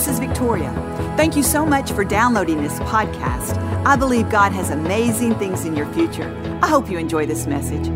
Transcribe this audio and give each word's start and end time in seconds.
this 0.00 0.08
is 0.08 0.18
Victoria. 0.18 0.72
Thank 1.18 1.36
you 1.36 1.42
so 1.42 1.66
much 1.66 1.92
for 1.92 2.04
downloading 2.04 2.62
this 2.62 2.78
podcast. 2.80 3.58
I 3.84 3.96
believe 3.96 4.30
God 4.30 4.50
has 4.50 4.70
amazing 4.70 5.34
things 5.34 5.66
in 5.66 5.76
your 5.76 5.84
future. 5.92 6.34
I 6.62 6.68
hope 6.68 6.88
you 6.88 6.96
enjoy 6.96 7.26
this 7.26 7.46
message. 7.46 7.86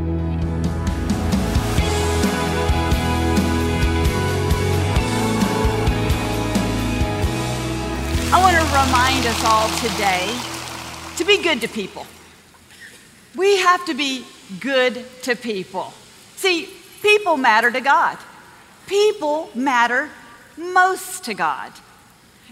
I 8.30 8.39
want 8.39 8.55
to 8.55 8.64
remind 8.66 9.25
us 9.25 9.43
all 9.43 9.71
today 9.79 10.29
to 11.16 11.25
be 11.25 11.43
good 11.43 11.62
to 11.62 11.68
people. 11.68 12.07
We 13.34 13.57
have 13.61 13.82
to 13.86 13.95
be 13.95 14.27
good 14.61 15.07
to 15.23 15.36
people. 15.36 15.95
See, 16.36 16.68
people 17.00 17.39
matter 17.39 17.71
to 17.71 17.80
God. 17.80 18.18
People 18.86 19.48
matter 19.55 20.11
most 20.59 21.25
to 21.25 21.32
God. 21.32 21.73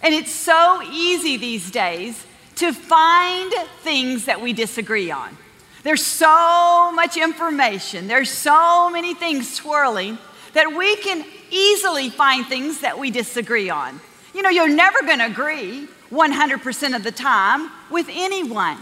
And 0.02 0.14
it's 0.14 0.32
so 0.32 0.82
easy 0.90 1.36
these 1.36 1.70
days 1.70 2.26
to 2.56 2.72
find 2.72 3.52
things 3.82 4.26
that 4.26 4.40
we 4.40 4.52
disagree 4.52 5.10
on. 5.10 5.36
There's 5.84 6.04
so 6.04 6.92
much 6.92 7.16
information, 7.16 8.06
there's 8.06 8.30
so 8.30 8.90
many 8.90 9.14
things 9.14 9.52
swirling 9.52 10.18
that 10.52 10.72
we 10.72 10.96
can 10.96 11.24
easily 11.50 12.10
find 12.10 12.46
things 12.46 12.80
that 12.80 12.98
we 12.98 13.10
disagree 13.10 13.70
on. 13.70 14.00
You 14.34 14.42
know, 14.42 14.50
you're 14.50 14.68
never 14.68 15.00
going 15.02 15.18
to 15.18 15.26
agree 15.26 15.88
100% 16.10 16.96
of 16.96 17.04
the 17.04 17.10
time 17.10 17.70
with 17.90 18.06
anyone. 18.10 18.78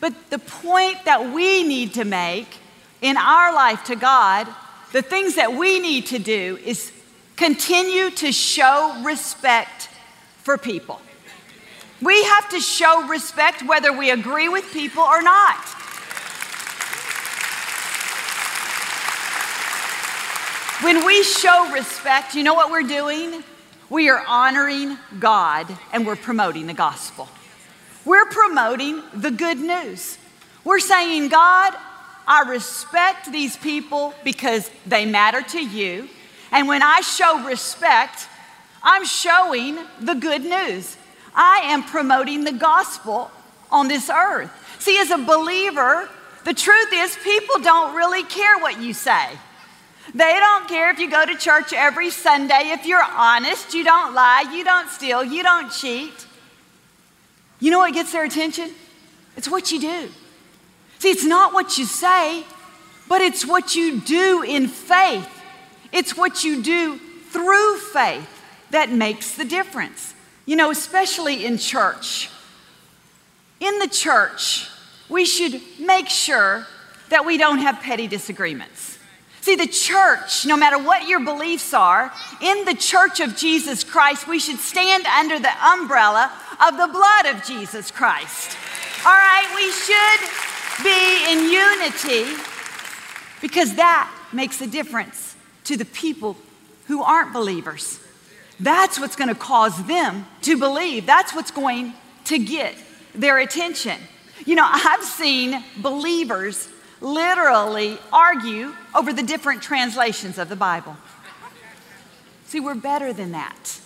But 0.00 0.14
the 0.30 0.38
point 0.38 1.04
that 1.04 1.32
we 1.32 1.62
need 1.62 1.94
to 1.94 2.04
make 2.04 2.58
in 3.00 3.16
our 3.16 3.52
life 3.54 3.84
to 3.84 3.96
God, 3.96 4.46
the 4.92 5.02
things 5.02 5.36
that 5.36 5.54
we 5.54 5.78
need 5.80 6.06
to 6.06 6.18
do 6.18 6.58
is 6.64 6.92
continue 7.36 8.10
to 8.10 8.32
show 8.32 9.02
respect 9.02 9.88
for 10.42 10.58
people. 10.58 11.00
We 12.02 12.24
have 12.24 12.48
to 12.50 12.60
show 12.60 13.06
respect 13.06 13.62
whether 13.62 13.92
we 13.92 14.10
agree 14.10 14.48
with 14.48 14.72
people 14.72 15.02
or 15.02 15.22
not. 15.22 15.58
When 20.82 21.04
we 21.04 21.22
show 21.22 21.70
respect, 21.72 22.34
you 22.34 22.42
know 22.42 22.54
what 22.54 22.70
we're 22.70 22.88
doing? 22.88 23.44
We 23.90 24.08
are 24.08 24.24
honoring 24.26 24.96
God 25.18 25.66
and 25.92 26.06
we're 26.06 26.16
promoting 26.16 26.66
the 26.66 26.74
gospel. 26.74 27.28
We're 28.06 28.24
promoting 28.24 29.02
the 29.12 29.30
good 29.30 29.58
news. 29.58 30.16
We're 30.64 30.80
saying, 30.80 31.28
God, 31.28 31.74
I 32.26 32.48
respect 32.48 33.30
these 33.30 33.58
people 33.58 34.14
because 34.24 34.70
they 34.86 35.04
matter 35.04 35.42
to 35.42 35.62
you. 35.62 36.08
And 36.50 36.66
when 36.66 36.82
I 36.82 37.02
show 37.02 37.44
respect, 37.44 38.26
I'm 38.82 39.04
showing 39.04 39.78
the 40.00 40.14
good 40.14 40.42
news. 40.44 40.96
I 41.34 41.60
am 41.64 41.82
promoting 41.82 42.44
the 42.44 42.52
gospel 42.52 43.30
on 43.70 43.88
this 43.88 44.10
earth. 44.10 44.50
See, 44.78 44.98
as 44.98 45.10
a 45.10 45.18
believer, 45.18 46.08
the 46.44 46.54
truth 46.54 46.88
is 46.92 47.16
people 47.22 47.60
don't 47.60 47.94
really 47.94 48.24
care 48.24 48.58
what 48.58 48.80
you 48.80 48.94
say. 48.94 49.28
They 50.14 50.32
don't 50.32 50.68
care 50.68 50.90
if 50.90 50.98
you 50.98 51.10
go 51.10 51.24
to 51.24 51.36
church 51.36 51.72
every 51.72 52.10
Sunday, 52.10 52.70
if 52.72 52.86
you're 52.86 53.04
honest, 53.04 53.74
you 53.74 53.84
don't 53.84 54.14
lie, 54.14 54.50
you 54.52 54.64
don't 54.64 54.88
steal, 54.88 55.22
you 55.22 55.42
don't 55.42 55.70
cheat. 55.70 56.26
You 57.60 57.70
know 57.70 57.78
what 57.78 57.92
gets 57.94 58.10
their 58.10 58.24
attention? 58.24 58.70
It's 59.36 59.48
what 59.48 59.70
you 59.70 59.80
do. 59.80 60.08
See, 60.98 61.10
it's 61.10 61.24
not 61.24 61.52
what 61.52 61.78
you 61.78 61.84
say, 61.84 62.44
but 63.08 63.20
it's 63.20 63.46
what 63.46 63.76
you 63.76 64.00
do 64.00 64.42
in 64.42 64.66
faith. 64.66 65.28
It's 65.92 66.16
what 66.16 66.42
you 66.42 66.62
do 66.62 66.98
through 67.30 67.76
faith 67.78 68.39
that 68.70 68.90
makes 68.90 69.34
the 69.34 69.44
difference. 69.44 70.14
You 70.46 70.56
know, 70.56 70.70
especially 70.70 71.44
in 71.44 71.58
church. 71.58 72.30
In 73.60 73.78
the 73.78 73.88
church, 73.88 74.68
we 75.08 75.24
should 75.24 75.60
make 75.78 76.08
sure 76.08 76.66
that 77.10 77.26
we 77.26 77.36
don't 77.36 77.58
have 77.58 77.80
petty 77.80 78.06
disagreements. 78.06 78.98
See, 79.42 79.54
the 79.54 79.66
church, 79.66 80.44
no 80.46 80.56
matter 80.56 80.78
what 80.78 81.08
your 81.08 81.20
beliefs 81.20 81.72
are, 81.72 82.12
in 82.40 82.64
the 82.64 82.74
church 82.74 83.20
of 83.20 83.36
Jesus 83.36 83.84
Christ, 83.84 84.28
we 84.28 84.38
should 84.38 84.58
stand 84.58 85.06
under 85.06 85.38
the 85.38 85.66
umbrella 85.66 86.30
of 86.66 86.76
the 86.76 86.88
blood 86.88 87.34
of 87.34 87.44
Jesus 87.44 87.90
Christ. 87.90 88.56
All 89.04 89.12
right, 89.12 89.50
we 89.54 89.70
should 89.72 90.84
be 90.84 91.32
in 91.32 91.50
unity 91.50 92.40
because 93.40 93.76
that 93.76 94.12
makes 94.32 94.60
a 94.60 94.66
difference 94.66 95.36
to 95.64 95.76
the 95.76 95.86
people 95.86 96.36
who 96.86 97.02
aren't 97.02 97.32
believers. 97.32 97.98
That's 98.60 99.00
what's 99.00 99.16
going 99.16 99.28
to 99.28 99.34
cause 99.34 99.86
them 99.86 100.26
to 100.42 100.58
believe. 100.58 101.06
That's 101.06 101.34
what's 101.34 101.50
going 101.50 101.94
to 102.26 102.38
get 102.38 102.74
their 103.14 103.38
attention. 103.38 103.98
You 104.44 104.54
know, 104.54 104.68
I've 104.70 105.02
seen 105.02 105.62
believers 105.78 106.68
literally 107.00 107.98
argue 108.12 108.74
over 108.94 109.12
the 109.12 109.22
different 109.22 109.62
translations 109.62 110.38
of 110.38 110.48
the 110.48 110.56
Bible. 110.56 110.96
See, 112.44 112.60
we're 112.60 112.74
better 112.74 113.12
than 113.12 113.32
that. 113.32 113.80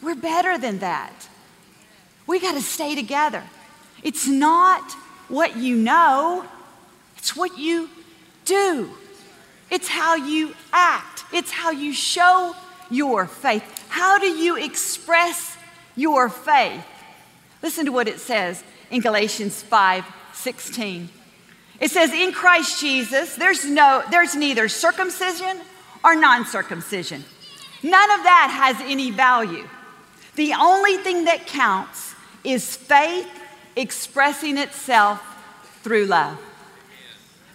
We're 0.00 0.14
better 0.14 0.56
than 0.56 0.78
that. 0.78 1.28
We 2.26 2.38
got 2.40 2.54
to 2.54 2.62
stay 2.62 2.94
together. 2.94 3.42
It's 4.02 4.26
not 4.26 4.92
what 5.28 5.56
you 5.56 5.76
know, 5.76 6.44
it's 7.16 7.34
what 7.34 7.58
you 7.58 7.88
do. 8.44 8.90
It's 9.70 9.88
how 9.88 10.16
you 10.16 10.54
act, 10.72 11.24
it's 11.32 11.50
how 11.50 11.70
you 11.70 11.92
show 11.92 12.54
your 12.92 13.26
faith. 13.26 13.64
How 13.88 14.18
do 14.18 14.26
you 14.26 14.56
express 14.56 15.56
your 15.96 16.28
faith? 16.28 16.84
Listen 17.62 17.86
to 17.86 17.92
what 17.92 18.08
it 18.08 18.20
says 18.20 18.62
in 18.90 19.00
Galatians 19.00 19.62
5 19.62 20.04
16. 20.34 21.08
It 21.80 21.90
says, 21.90 22.12
In 22.12 22.32
Christ 22.32 22.80
Jesus, 22.80 23.34
there's, 23.36 23.64
no, 23.64 24.02
there's 24.10 24.34
neither 24.34 24.68
circumcision 24.68 25.60
or 26.04 26.14
non 26.14 26.44
circumcision. 26.44 27.24
None 27.82 28.10
of 28.12 28.22
that 28.22 28.72
has 28.74 28.88
any 28.88 29.10
value. 29.10 29.68
The 30.36 30.54
only 30.54 30.96
thing 30.96 31.24
that 31.24 31.46
counts 31.46 32.14
is 32.44 32.76
faith 32.76 33.28
expressing 33.76 34.58
itself 34.58 35.20
through 35.82 36.06
love. 36.06 36.38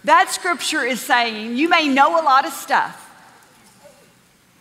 That 0.04 0.30
scripture 0.30 0.84
is 0.84 1.00
saying 1.00 1.56
you 1.56 1.68
may 1.68 1.88
know 1.88 2.20
a 2.20 2.22
lot 2.22 2.46
of 2.46 2.52
stuff. 2.52 3.07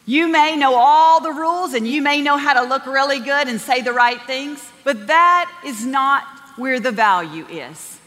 You 0.07 0.29
may 0.29 0.55
know 0.55 0.73
all 0.75 1.19
the 1.19 1.33
rules 1.33 1.73
and 1.73 1.85
you 1.85 2.01
may 2.01 2.21
know 2.21 2.37
how 2.37 2.53
to 2.53 2.67
look 2.67 2.85
really 2.85 3.19
good 3.19 3.49
and 3.49 3.59
say 3.59 3.81
the 3.81 3.91
right 3.91 4.21
things, 4.21 4.65
but 4.85 5.07
that 5.07 5.51
is 5.65 5.85
not 5.85 6.23
where 6.55 6.79
the 6.79 6.93
value 6.93 7.45
is. 7.47 7.99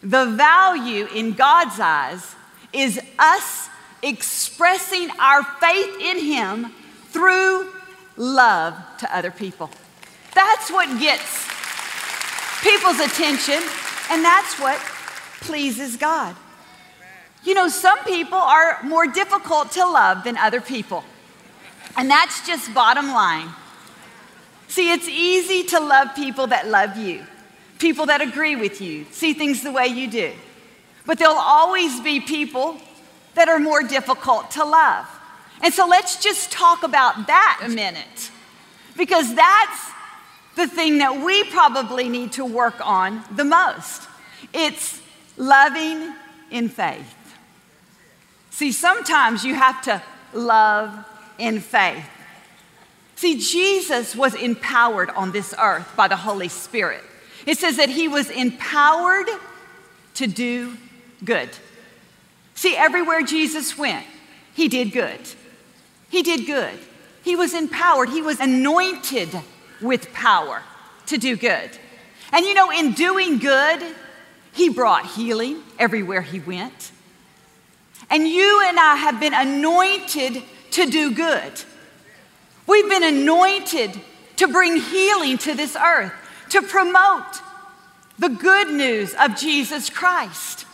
The 0.00 0.26
value 0.26 1.06
in 1.12 1.32
God's 1.32 1.80
eyes 1.80 2.36
is 2.72 3.00
us 3.18 3.68
expressing 4.00 5.10
our 5.18 5.42
faith 5.42 6.00
in 6.00 6.20
Him 6.20 6.72
through 7.08 7.68
love 8.16 8.76
to 8.98 9.14
other 9.14 9.32
people. 9.32 9.70
That's 10.34 10.70
what 10.70 11.00
gets 11.00 11.48
people's 12.62 13.00
attention, 13.00 13.60
and 14.10 14.24
that's 14.24 14.58
what 14.60 14.78
pleases 15.40 15.96
God. 15.96 16.36
You 17.42 17.54
know, 17.54 17.68
some 17.68 17.98
people 18.04 18.38
are 18.38 18.78
more 18.84 19.06
difficult 19.06 19.72
to 19.72 19.84
love 19.84 20.24
than 20.24 20.36
other 20.36 20.60
people, 20.60 21.02
and 21.96 22.10
that's 22.10 22.46
just 22.46 22.72
bottom 22.74 23.08
line. 23.08 23.48
See, 24.68 24.92
it's 24.92 25.08
easy 25.08 25.64
to 25.68 25.80
love 25.80 26.14
people 26.14 26.46
that 26.48 26.68
love 26.68 26.96
you 26.96 27.24
people 27.80 28.06
that 28.06 28.20
agree 28.20 28.54
with 28.54 28.80
you, 28.80 29.06
see 29.10 29.32
things 29.32 29.62
the 29.62 29.72
way 29.72 29.86
you 29.86 30.08
do. 30.08 30.32
But 31.06 31.18
there'll 31.18 31.34
always 31.34 31.98
be 32.00 32.20
people 32.20 32.76
that 33.34 33.48
are 33.48 33.58
more 33.58 33.82
difficult 33.82 34.52
to 34.52 34.64
love. 34.64 35.06
And 35.62 35.74
so 35.74 35.88
let's 35.88 36.22
just 36.22 36.52
talk 36.52 36.82
about 36.82 37.26
that 37.26 37.60
a 37.64 37.68
minute, 37.68 38.30
because 38.96 39.34
that's 39.34 39.90
the 40.56 40.66
thing 40.66 40.98
that 40.98 41.24
we 41.24 41.44
probably 41.44 42.08
need 42.08 42.32
to 42.32 42.44
work 42.44 42.86
on 42.86 43.24
the 43.34 43.44
most. 43.44 44.08
It's 44.52 45.00
loving 45.36 46.14
in 46.50 46.68
faith. 46.68 47.16
See, 48.50 48.72
sometimes 48.72 49.44
you 49.44 49.54
have 49.54 49.80
to 49.82 50.02
love 50.34 51.06
in 51.40 51.60
faith. 51.60 52.04
See, 53.16 53.38
Jesus 53.38 54.14
was 54.16 54.34
empowered 54.34 55.10
on 55.10 55.32
this 55.32 55.54
earth 55.60 55.94
by 55.96 56.08
the 56.08 56.16
Holy 56.16 56.48
Spirit. 56.48 57.02
It 57.46 57.58
says 57.58 57.76
that 57.76 57.88
he 57.88 58.08
was 58.08 58.30
empowered 58.30 59.26
to 60.14 60.26
do 60.26 60.76
good. 61.24 61.50
See, 62.54 62.76
everywhere 62.76 63.22
Jesus 63.22 63.76
went, 63.76 64.06
he 64.54 64.68
did 64.68 64.92
good. 64.92 65.20
He 66.10 66.22
did 66.22 66.46
good. 66.46 66.78
He 67.22 67.36
was 67.36 67.54
empowered, 67.54 68.08
he 68.08 68.22
was 68.22 68.40
anointed 68.40 69.28
with 69.80 70.12
power 70.12 70.62
to 71.06 71.18
do 71.18 71.36
good. 71.36 71.70
And 72.32 72.46
you 72.46 72.54
know, 72.54 72.70
in 72.70 72.92
doing 72.92 73.38
good, 73.38 73.82
he 74.52 74.68
brought 74.68 75.06
healing 75.06 75.62
everywhere 75.78 76.22
he 76.22 76.40
went. 76.40 76.92
And 78.08 78.26
you 78.26 78.64
and 78.66 78.78
I 78.78 78.96
have 78.96 79.20
been 79.20 79.34
anointed 79.34 80.42
to 80.72 80.86
do 80.86 81.12
good. 81.14 81.52
We've 82.66 82.88
been 82.88 83.02
anointed 83.02 84.00
to 84.36 84.48
bring 84.48 84.76
healing 84.76 85.38
to 85.38 85.54
this 85.54 85.76
earth, 85.76 86.12
to 86.50 86.62
promote 86.62 87.40
the 88.18 88.28
good 88.28 88.70
news 88.70 89.14
of 89.14 89.36
Jesus 89.36 89.90
Christ. 89.90 90.66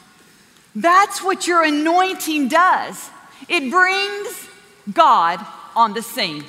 That's 0.74 1.22
what 1.22 1.46
your 1.46 1.62
anointing 1.64 2.48
does. 2.48 3.10
It 3.48 3.70
brings 3.70 4.48
God 4.92 5.44
on 5.74 5.94
the 5.94 6.02
scene. 6.02 6.44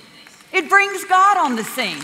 It 0.52 0.70
brings 0.70 1.06
God 1.06 1.38
on 1.38 1.56
the 1.56 1.64
scene. 1.64 2.00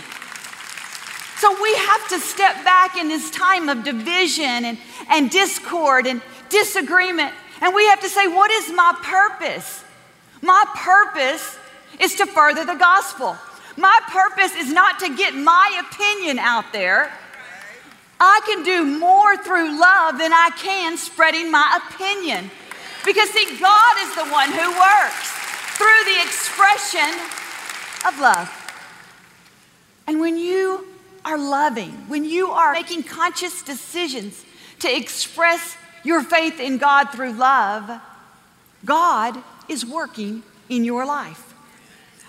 So 1.36 1.62
we 1.62 1.74
have 1.74 2.08
to 2.08 2.20
step 2.20 2.64
back 2.64 2.96
in 2.96 3.08
this 3.08 3.30
time 3.30 3.68
of 3.68 3.84
division 3.84 4.64
and, 4.64 4.78
and 5.08 5.30
discord 5.30 6.06
and 6.06 6.22
disagreement. 6.48 7.34
And 7.60 7.74
we 7.74 7.86
have 7.88 8.00
to 8.00 8.08
say, 8.08 8.26
what 8.26 8.50
is 8.50 8.72
my 8.72 8.96
purpose? 9.02 9.83
My 10.44 10.66
purpose 10.74 11.58
is 11.98 12.16
to 12.16 12.26
further 12.26 12.66
the 12.66 12.74
gospel. 12.74 13.34
My 13.78 13.98
purpose 14.08 14.54
is 14.54 14.70
not 14.70 14.98
to 15.00 15.16
get 15.16 15.34
my 15.34 15.82
opinion 15.88 16.38
out 16.38 16.70
there. 16.70 17.10
I 18.20 18.40
can 18.44 18.62
do 18.62 18.84
more 18.84 19.38
through 19.38 19.80
love 19.80 20.18
than 20.18 20.34
I 20.34 20.50
can 20.58 20.98
spreading 20.98 21.50
my 21.50 21.80
opinion. 21.88 22.50
Because, 23.06 23.30
see, 23.30 23.58
God 23.58 23.96
is 24.00 24.14
the 24.14 24.26
one 24.26 24.50
who 24.50 24.68
works 24.78 25.30
through 25.78 26.04
the 26.12 26.20
expression 26.22 27.08
of 28.06 28.20
love. 28.20 28.50
And 30.06 30.20
when 30.20 30.36
you 30.36 30.86
are 31.24 31.38
loving, 31.38 31.92
when 32.08 32.26
you 32.26 32.50
are 32.50 32.72
making 32.74 33.04
conscious 33.04 33.62
decisions 33.62 34.44
to 34.80 34.94
express 34.94 35.78
your 36.04 36.22
faith 36.22 36.60
in 36.60 36.76
God 36.76 37.04
through 37.06 37.32
love, 37.32 37.90
God 38.84 39.42
is 39.68 39.84
working 39.84 40.42
in 40.68 40.84
your 40.84 41.06
life. 41.06 41.54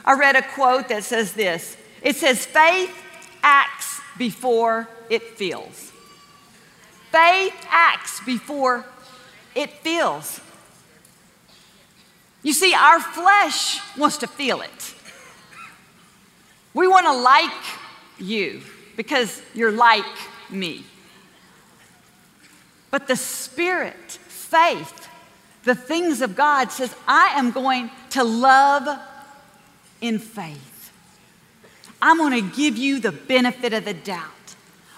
I 0.03 0.13
read 0.13 0.35
a 0.35 0.41
quote 0.41 0.89
that 0.89 1.03
says 1.03 1.33
this 1.33 1.77
it 2.01 2.15
says, 2.15 2.45
faith 2.45 2.95
acts 3.41 3.99
before 4.17 4.87
it 5.09 5.23
feels. 5.23 5.91
Faith 7.11 7.55
acts 7.69 8.19
before 8.25 8.85
it 9.55 9.71
feels. 9.71 10.39
You 12.43 12.53
see, 12.53 12.75
our 12.75 12.99
flesh 12.99 13.79
wants 13.97 14.17
to 14.17 14.27
feel 14.27 14.61
it. 14.61 14.93
We 16.75 16.87
want 16.87 17.05
to 17.07 17.13
like 17.13 17.63
you 18.19 18.61
because 18.95 19.41
you're 19.53 19.71
like 19.71 20.05
me. 20.49 20.83
But 22.91 23.07
the 23.07 23.15
spirit, 23.15 24.11
faith, 24.11 25.09
the 25.65 25.75
things 25.75 26.21
of 26.21 26.35
God 26.35 26.71
says, 26.71 26.95
I 27.07 27.33
am 27.35 27.51
going 27.51 27.91
to 28.11 28.23
love 28.23 28.99
in 29.99 30.19
faith. 30.19 30.93
I'm 32.01 32.17
going 32.17 32.49
to 32.49 32.55
give 32.55 32.77
you 32.77 32.99
the 32.99 33.11
benefit 33.11 33.73
of 33.73 33.85
the 33.85 33.93
doubt. 33.93 34.31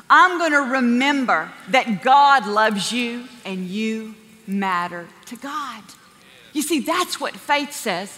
I'm 0.09 0.37
going 0.37 0.51
to 0.51 0.73
remember 0.73 1.51
that 1.69 2.03
God 2.03 2.45
loves 2.45 2.91
you 2.91 3.27
and 3.45 3.65
you 3.65 4.15
matter 4.45 5.07
to 5.25 5.35
God. 5.37 5.83
You 6.53 6.61
see, 6.61 6.79
that's 6.79 7.19
what 7.19 7.35
faith 7.35 7.73
says. 7.73 8.17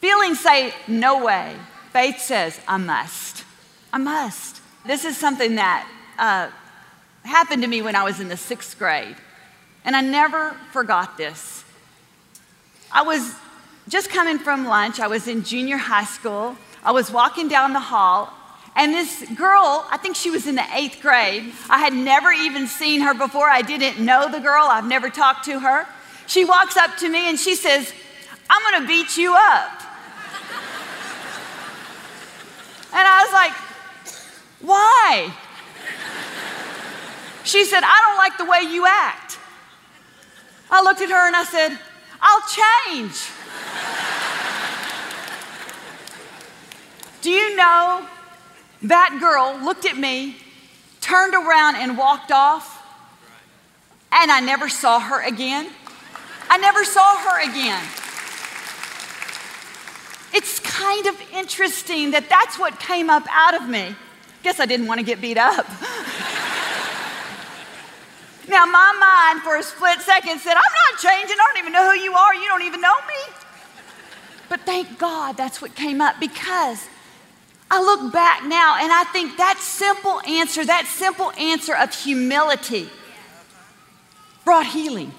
Feelings 0.00 0.40
say, 0.40 0.74
no 0.88 1.24
way. 1.24 1.54
Faith 1.92 2.20
says, 2.20 2.58
I 2.66 2.78
must. 2.78 3.44
I 3.92 3.98
must. 3.98 4.60
This 4.86 5.04
is 5.04 5.16
something 5.16 5.56
that 5.56 5.86
uh, 6.18 6.50
happened 7.28 7.62
to 7.62 7.68
me 7.68 7.82
when 7.82 7.94
I 7.94 8.04
was 8.04 8.20
in 8.20 8.28
the 8.28 8.36
sixth 8.36 8.78
grade, 8.78 9.16
and 9.84 9.96
I 9.96 10.00
never 10.00 10.56
forgot 10.72 11.16
this. 11.16 11.64
I 12.92 13.02
was 13.02 13.34
just 13.88 14.10
coming 14.10 14.38
from 14.38 14.66
lunch, 14.66 15.00
I 15.00 15.06
was 15.06 15.26
in 15.28 15.42
junior 15.42 15.76
high 15.76 16.04
school. 16.04 16.56
I 16.82 16.92
was 16.92 17.10
walking 17.10 17.48
down 17.48 17.72
the 17.74 17.80
hall, 17.80 18.32
and 18.74 18.94
this 18.94 19.24
girl, 19.36 19.86
I 19.90 19.98
think 19.98 20.16
she 20.16 20.30
was 20.30 20.46
in 20.46 20.54
the 20.54 20.64
eighth 20.74 21.02
grade, 21.02 21.52
I 21.68 21.78
had 21.78 21.92
never 21.92 22.32
even 22.32 22.66
seen 22.66 23.02
her 23.02 23.12
before. 23.12 23.48
I 23.48 23.62
didn't 23.62 24.02
know 24.02 24.30
the 24.30 24.40
girl, 24.40 24.64
I've 24.64 24.86
never 24.86 25.10
talked 25.10 25.44
to 25.46 25.60
her. 25.60 25.86
She 26.26 26.44
walks 26.44 26.76
up 26.76 26.96
to 26.98 27.08
me 27.08 27.28
and 27.28 27.38
she 27.38 27.54
says, 27.54 27.92
I'm 28.48 28.72
gonna 28.72 28.86
beat 28.86 29.16
you 29.16 29.34
up. 29.34 29.70
and 32.94 33.06
I 33.06 33.24
was 33.24 33.32
like, 33.32 33.52
why? 34.60 35.34
She 37.44 37.64
said, 37.64 37.80
I 37.82 38.00
don't 38.06 38.16
like 38.16 38.38
the 38.38 38.44
way 38.44 38.72
you 38.72 38.86
act. 38.86 39.19
I 40.70 40.82
looked 40.82 41.00
at 41.00 41.08
her 41.08 41.26
and 41.26 41.36
I 41.36 41.44
said, 41.44 41.78
I'll 42.20 42.94
change. 42.94 43.30
Do 47.22 47.30
you 47.30 47.56
know 47.56 48.06
that 48.82 49.18
girl 49.20 49.58
looked 49.62 49.84
at 49.84 49.96
me, 49.96 50.36
turned 51.00 51.34
around, 51.34 51.76
and 51.76 51.98
walked 51.98 52.30
off? 52.30 52.78
And 54.12 54.30
I 54.30 54.40
never 54.40 54.68
saw 54.68 54.98
her 54.98 55.22
again. 55.22 55.68
I 56.48 56.58
never 56.58 56.84
saw 56.84 57.16
her 57.16 57.42
again. 57.42 57.84
It's 60.32 60.60
kind 60.60 61.06
of 61.06 61.20
interesting 61.32 62.12
that 62.12 62.28
that's 62.28 62.58
what 62.58 62.78
came 62.80 63.10
up 63.10 63.26
out 63.30 63.54
of 63.54 63.68
me. 63.68 63.94
Guess 64.42 64.60
I 64.60 64.66
didn't 64.66 64.86
want 64.86 65.00
to 65.00 65.04
get 65.04 65.20
beat 65.20 65.38
up. 65.38 65.66
now, 68.50 68.66
my 68.66 68.92
mind 69.32 69.42
for 69.42 69.56
a 69.56 69.62
split 69.62 70.00
second 70.00 70.40
said, 70.40 70.54
I'm 70.54 70.74
not 70.92 71.00
changing. 71.00 71.36
I 71.40 71.46
don't 71.46 71.58
even 71.58 71.72
know 71.72 71.90
who 71.90 71.98
you 71.98 72.12
are. 72.12 72.34
You 72.34 72.48
don't 72.48 72.62
even 72.62 72.80
know 72.80 72.94
me. 73.08 73.34
But 74.48 74.60
thank 74.62 74.98
God 74.98 75.36
that's 75.36 75.62
what 75.62 75.74
came 75.74 76.00
up 76.00 76.18
because 76.18 76.88
I 77.70 77.80
look 77.80 78.12
back 78.12 78.44
now 78.44 78.76
and 78.80 78.92
I 78.92 79.04
think 79.04 79.36
that 79.36 79.58
simple 79.58 80.20
answer, 80.22 80.64
that 80.64 80.86
simple 80.86 81.30
answer 81.32 81.76
of 81.76 81.94
humility 81.94 82.88
brought 84.44 84.66
healing. 84.66 85.12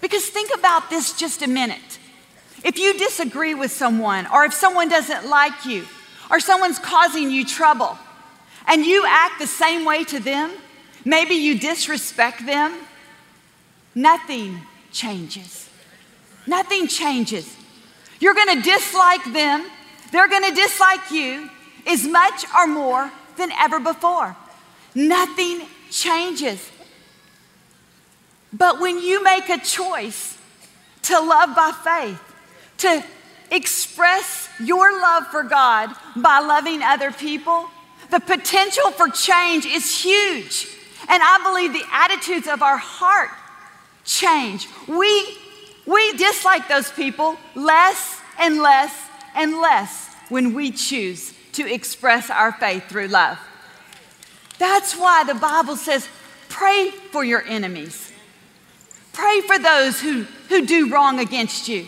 Because 0.00 0.26
think 0.28 0.56
about 0.56 0.88
this 0.88 1.18
just 1.18 1.42
a 1.42 1.48
minute. 1.48 1.98
If 2.62 2.78
you 2.78 2.96
disagree 2.96 3.54
with 3.54 3.72
someone, 3.72 4.26
or 4.32 4.44
if 4.44 4.54
someone 4.54 4.88
doesn't 4.88 5.28
like 5.28 5.64
you, 5.66 5.86
or 6.30 6.38
someone's 6.38 6.78
causing 6.78 7.30
you 7.30 7.44
trouble, 7.44 7.98
and 8.68 8.84
you 8.84 9.04
act 9.06 9.40
the 9.40 9.46
same 9.46 9.84
way 9.84 10.04
to 10.04 10.20
them, 10.20 10.52
maybe 11.06 11.36
you 11.36 11.58
disrespect 11.58 12.44
them, 12.44 12.76
nothing 13.94 14.60
changes. 14.92 15.70
Nothing 16.46 16.88
changes. 16.88 17.56
You're 18.20 18.34
gonna 18.34 18.60
dislike 18.60 19.24
them, 19.32 19.64
they're 20.12 20.28
gonna 20.28 20.54
dislike 20.54 21.10
you 21.10 21.48
as 21.86 22.06
much 22.06 22.44
or 22.58 22.66
more 22.66 23.10
than 23.36 23.52
ever 23.52 23.78
before. 23.78 24.36
Nothing 24.94 25.62
changes. 25.90 26.70
But 28.52 28.80
when 28.80 29.00
you 29.00 29.22
make 29.22 29.48
a 29.48 29.58
choice 29.58 30.36
to 31.02 31.20
love 31.20 31.54
by 31.54 31.72
faith, 31.84 32.20
to 32.78 33.04
express 33.50 34.48
your 34.58 34.92
love 35.00 35.28
for 35.28 35.42
God 35.42 35.94
by 36.16 36.40
loving 36.40 36.82
other 36.82 37.12
people, 37.12 37.68
the 38.10 38.20
potential 38.20 38.90
for 38.92 39.08
change 39.08 39.66
is 39.66 40.02
huge. 40.02 40.68
And 41.08 41.22
I 41.22 41.38
believe 41.42 41.72
the 41.72 41.86
attitudes 41.92 42.46
of 42.48 42.62
our 42.62 42.76
heart 42.76 43.30
change. 44.04 44.68
We, 44.88 45.36
we 45.86 46.12
dislike 46.16 46.68
those 46.68 46.90
people 46.90 47.36
less 47.54 48.20
and 48.38 48.58
less 48.58 49.08
and 49.34 49.58
less 49.58 50.14
when 50.28 50.54
we 50.54 50.70
choose 50.72 51.34
to 51.52 51.72
express 51.72 52.30
our 52.30 52.52
faith 52.52 52.88
through 52.88 53.08
love. 53.08 53.38
That's 54.58 54.94
why 54.94 55.24
the 55.24 55.34
Bible 55.34 55.76
says, 55.76 56.08
pray 56.48 56.90
for 57.12 57.24
your 57.24 57.42
enemies. 57.42 58.12
Pray 59.12 59.40
for 59.42 59.58
those 59.58 60.00
who, 60.00 60.24
who 60.48 60.66
do 60.66 60.92
wrong 60.92 61.20
against 61.20 61.68
you. 61.68 61.86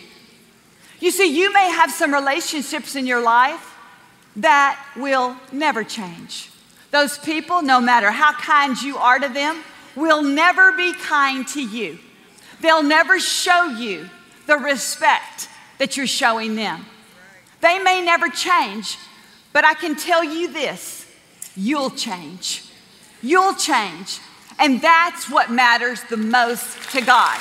You 1.00 1.10
see, 1.10 1.26
you 1.38 1.52
may 1.52 1.70
have 1.70 1.90
some 1.90 2.12
relationships 2.12 2.96
in 2.96 3.06
your 3.06 3.20
life 3.20 3.76
that 4.36 4.82
will 4.96 5.36
never 5.52 5.84
change. 5.84 6.50
Those 6.90 7.18
people, 7.18 7.62
no 7.62 7.80
matter 7.80 8.10
how 8.10 8.32
kind 8.32 8.80
you 8.80 8.96
are 8.96 9.18
to 9.18 9.28
them, 9.28 9.62
will 9.94 10.22
never 10.22 10.72
be 10.72 10.92
kind 10.94 11.46
to 11.48 11.62
you. 11.62 11.98
They'll 12.60 12.82
never 12.82 13.18
show 13.20 13.66
you 13.66 14.08
the 14.46 14.56
respect 14.56 15.48
that 15.78 15.96
you're 15.96 16.06
showing 16.06 16.54
them. 16.54 16.86
They 17.60 17.78
may 17.78 18.02
never 18.02 18.28
change, 18.28 18.98
but 19.52 19.64
I 19.64 19.74
can 19.74 19.96
tell 19.96 20.24
you 20.24 20.52
this 20.52 21.06
you'll 21.56 21.90
change. 21.90 22.64
You'll 23.22 23.54
change. 23.54 24.20
And 24.60 24.80
that's 24.80 25.30
what 25.30 25.50
matters 25.50 26.02
the 26.04 26.16
most 26.16 26.90
to 26.92 27.00
God. 27.00 27.38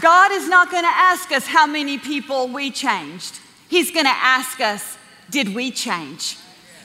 God 0.00 0.32
is 0.32 0.48
not 0.48 0.70
going 0.70 0.82
to 0.82 0.88
ask 0.88 1.30
us 1.30 1.46
how 1.46 1.66
many 1.66 1.98
people 1.98 2.48
we 2.48 2.72
changed. 2.72 3.38
He's 3.72 3.90
going 3.90 4.04
to 4.04 4.12
ask 4.14 4.60
us, 4.60 4.98
did 5.30 5.54
we 5.54 5.70
change? 5.70 6.36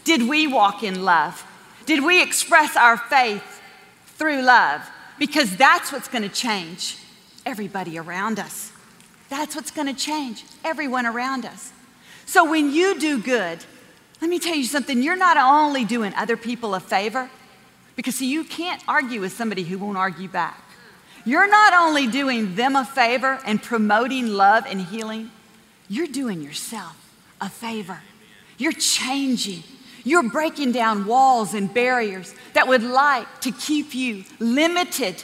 Did 0.06 0.30
we 0.30 0.48
walk 0.48 0.84
in 0.84 1.04
love? 1.04 1.46
Did 1.86 2.02
we 2.06 2.24
express 2.24 2.78
our 2.78 2.96
faith 2.96 3.62
through 4.16 4.42
love? 4.42 4.90
Because 5.20 5.58
that's 5.58 5.92
what's 5.92 6.08
going 6.08 6.24
to 6.24 6.30
change 6.30 6.98
everybody 7.46 7.98
around 8.00 8.40
us. 8.40 8.72
That's 9.28 9.54
what's 9.54 9.70
going 9.70 9.94
to 9.94 9.94
change 9.94 10.46
everyone 10.64 11.06
around 11.06 11.46
us. 11.46 11.74
So 12.26 12.50
when 12.50 12.72
you 12.72 12.98
do 12.98 13.22
good, 13.22 13.66
let 14.22 14.30
me 14.30 14.40
tell 14.40 14.56
you 14.56 14.64
something, 14.64 15.04
you're 15.04 15.18
not 15.18 15.36
only 15.36 15.84
doing 15.84 16.14
other 16.16 16.38
people 16.38 16.74
a 16.74 16.80
favor, 16.80 17.30
because 17.98 18.16
see, 18.16 18.32
you 18.32 18.46
can't 18.46 18.82
argue 18.88 19.20
with 19.20 19.34
somebody 19.34 19.64
who 19.64 19.78
won't 19.78 19.98
argue 19.98 20.30
back. 20.30 20.64
You're 21.26 21.50
not 21.50 21.74
only 21.74 22.08
doing 22.08 22.56
them 22.56 22.78
a 22.78 22.86
favor 22.86 23.42
and 23.46 23.62
promoting 23.62 24.28
love 24.28 24.66
and 24.66 24.80
healing, 24.80 25.32
you're 25.90 26.08
doing 26.08 26.42
yourself 26.42 26.96
a 27.40 27.50
favor. 27.50 28.02
You're 28.58 28.74
changing. 28.74 29.64
You're 30.04 30.30
breaking 30.30 30.72
down 30.72 31.06
walls 31.06 31.54
and 31.54 31.74
barriers 31.74 32.34
that 32.54 32.68
would 32.68 32.84
like 32.84 33.42
to 33.42 33.52
keep 33.52 33.94
you 33.94 34.24
limited. 34.40 35.24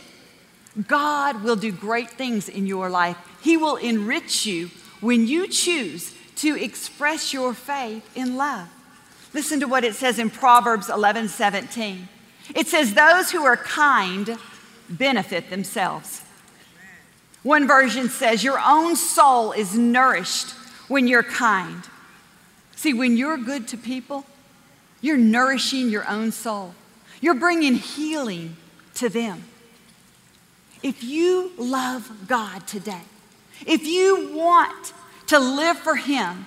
God 0.87 1.43
will 1.43 1.55
do 1.55 1.71
great 1.71 2.09
things 2.09 2.49
in 2.49 2.67
your 2.67 2.89
life. 2.89 3.17
He 3.41 3.57
will 3.57 3.77
enrich 3.77 4.45
you 4.45 4.69
when 5.01 5.27
you 5.27 5.47
choose 5.47 6.13
to 6.37 6.61
express 6.61 7.33
your 7.33 7.53
faith 7.53 8.09
in 8.15 8.35
love. 8.37 8.67
Listen 9.33 9.59
to 9.59 9.67
what 9.67 9.83
it 9.83 9.95
says 9.95 10.19
in 10.19 10.29
Proverbs 10.29 10.89
11 10.89 11.29
17. 11.29 12.07
It 12.55 12.67
says, 12.67 12.93
Those 12.93 13.31
who 13.31 13.43
are 13.43 13.57
kind 13.57 14.37
benefit 14.89 15.49
themselves. 15.49 16.21
One 17.43 17.67
version 17.67 18.09
says, 18.09 18.43
Your 18.43 18.59
own 18.59 18.95
soul 18.95 19.51
is 19.51 19.77
nourished 19.77 20.51
when 20.87 21.07
you're 21.07 21.23
kind. 21.23 21.83
See, 22.75 22.93
when 22.93 23.17
you're 23.17 23.37
good 23.37 23.67
to 23.69 23.77
people, 23.77 24.25
you're 25.01 25.17
nourishing 25.17 25.89
your 25.89 26.07
own 26.09 26.31
soul, 26.31 26.73
you're 27.21 27.33
bringing 27.33 27.75
healing 27.75 28.55
to 28.95 29.09
them. 29.09 29.43
If 30.81 31.03
you 31.03 31.51
love 31.57 32.27
God 32.27 32.67
today, 32.67 33.01
if 33.65 33.85
you 33.85 34.33
want 34.33 34.93
to 35.27 35.39
live 35.39 35.77
for 35.77 35.95
Him, 35.95 36.45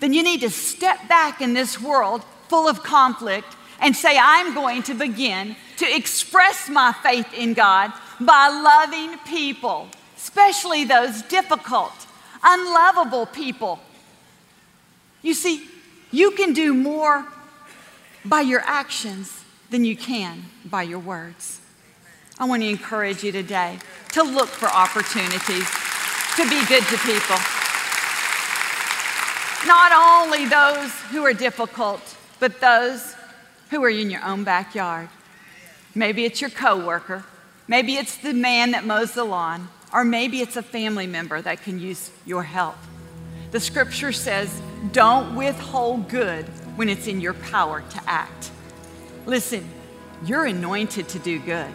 then 0.00 0.12
you 0.12 0.22
need 0.22 0.40
to 0.40 0.50
step 0.50 1.08
back 1.08 1.40
in 1.40 1.54
this 1.54 1.80
world 1.80 2.24
full 2.48 2.68
of 2.68 2.82
conflict 2.82 3.56
and 3.80 3.96
say, 3.96 4.16
I'm 4.20 4.54
going 4.54 4.82
to 4.84 4.94
begin 4.94 5.56
to 5.78 5.96
express 5.96 6.68
my 6.68 6.92
faith 6.92 7.32
in 7.34 7.54
God 7.54 7.92
by 8.20 8.48
loving 8.48 9.18
people, 9.26 9.88
especially 10.22 10.84
those 10.84 11.20
difficult, 11.22 11.92
unlovable 12.44 13.26
people. 13.26 13.80
You 15.20 15.34
see, 15.34 15.66
you 16.12 16.30
can 16.30 16.52
do 16.52 16.74
more 16.74 17.26
by 18.24 18.42
your 18.42 18.60
actions 18.60 19.42
than 19.70 19.84
you 19.84 19.96
can 19.96 20.44
by 20.64 20.82
your 20.82 21.00
words. 21.00 21.60
I 22.38 22.44
want 22.44 22.62
to 22.62 22.68
encourage 22.68 23.24
you 23.24 23.32
today 23.32 23.78
to 24.12 24.22
look 24.22 24.48
for 24.48 24.68
opportunities 24.68 25.68
to 26.36 26.48
be 26.48 26.64
good 26.66 26.84
to 26.84 26.96
people. 26.98 27.36
Not 29.66 29.92
only 29.92 30.46
those 30.46 30.92
who 31.10 31.24
are 31.24 31.34
difficult, 31.34 32.00
but 32.38 32.60
those 32.60 33.16
who 33.70 33.82
are 33.82 33.90
in 33.90 34.08
your 34.08 34.24
own 34.24 34.44
backyard. 34.44 35.08
Maybe 35.96 36.24
it's 36.24 36.40
your 36.40 36.50
coworker, 36.50 37.24
maybe 37.66 37.94
it's 37.94 38.16
the 38.16 38.32
man 38.32 38.70
that 38.70 38.84
mows 38.84 39.12
the 39.12 39.24
lawn, 39.24 39.68
or 39.92 40.04
maybe 40.04 40.40
it's 40.40 40.56
a 40.56 40.62
family 40.62 41.06
member 41.06 41.40
that 41.42 41.62
can 41.62 41.78
use 41.78 42.10
your 42.24 42.42
help. 42.42 42.76
The 43.50 43.60
scripture 43.60 44.12
says, 44.12 44.50
don't 44.92 45.36
withhold 45.36 46.08
good 46.08 46.46
when 46.76 46.88
it's 46.88 47.06
in 47.06 47.20
your 47.20 47.34
power 47.34 47.82
to 47.82 48.02
act. 48.06 48.50
Listen, 49.26 49.68
you're 50.24 50.46
anointed 50.46 51.08
to 51.10 51.18
do 51.18 51.38
good. 51.38 51.70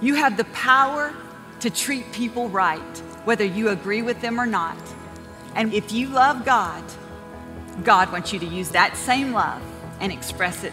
You 0.00 0.14
have 0.14 0.36
the 0.36 0.44
power 0.44 1.14
to 1.60 1.70
treat 1.70 2.10
people 2.12 2.48
right, 2.48 2.98
whether 3.24 3.44
you 3.44 3.68
agree 3.68 4.02
with 4.02 4.20
them 4.20 4.40
or 4.40 4.46
not. 4.46 4.78
And 5.54 5.72
if 5.72 5.92
you 5.92 6.08
love 6.08 6.44
God, 6.44 6.82
God 7.84 8.10
wants 8.10 8.32
you 8.32 8.38
to 8.40 8.46
use 8.46 8.70
that 8.70 8.96
same 8.96 9.32
love 9.32 9.62
and 10.00 10.12
express 10.12 10.64
it 10.64 10.72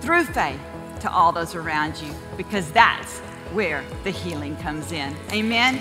through 0.00 0.24
faith 0.24 0.60
to 1.00 1.10
all 1.10 1.32
those 1.32 1.54
around 1.54 2.00
you 2.00 2.12
because 2.36 2.70
that's 2.72 3.20
where 3.52 3.84
the 4.04 4.10
healing 4.10 4.56
comes 4.56 4.92
in. 4.92 5.16
Amen. 5.32 5.80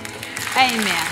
Amen. 0.55 1.05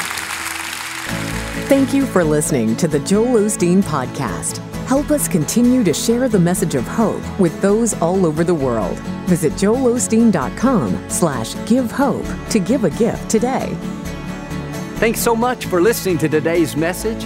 Thank 1.68 1.94
you 1.94 2.06
for 2.06 2.24
listening 2.24 2.76
to 2.78 2.88
the 2.88 3.00
Joel 3.00 3.42
Osteen 3.42 3.84
Podcast. 3.84 4.58
Help 4.88 5.12
us 5.12 5.28
continue 5.28 5.84
to 5.84 5.94
share 5.94 6.30
the 6.30 6.40
message 6.40 6.76
of 6.76 6.88
hope 6.88 7.22
with 7.40 7.62
those 7.62 7.94
all 8.02 8.26
over 8.26 8.46
the 8.46 8.56
world. 8.56 8.98
Visit 9.28 9.52
joelosteen.com 9.54 11.10
slash 11.10 11.56
give 11.68 11.92
hope 11.92 12.26
to 12.50 12.60
give 12.60 12.86
a 12.86 12.90
gift 12.92 13.30
today. 13.30 13.76
Thanks 14.96 15.20
so 15.20 15.36
much 15.36 15.66
for 15.66 15.82
listening 15.82 16.18
to 16.20 16.30
today's 16.30 16.78
message. 16.78 17.26